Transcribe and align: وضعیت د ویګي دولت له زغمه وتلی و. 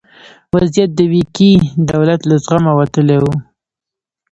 وضعیت 0.53 0.89
د 0.95 0.99
ویګي 1.11 1.53
دولت 1.91 2.19
له 2.29 2.35
زغمه 2.43 2.71
وتلی 2.79 3.17
و. 3.23 3.25